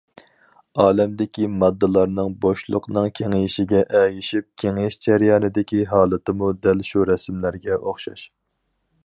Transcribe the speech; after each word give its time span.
ئالەمدىكى 0.83 1.49
ماددىلارنىڭ 1.63 2.31
بوشلۇقنىڭ 2.45 3.09
كېڭىيىشىگە 3.19 3.83
ئەگىشىپ 3.99 4.49
كېڭىيىش 4.63 4.99
جەريانىدىكى 5.09 5.83
ھالىتىمۇ 5.93 6.51
دەل 6.65 6.83
شۇ 6.91 7.07
رەسىملەرگە 7.13 7.79
ئوخشاش. 7.81 8.27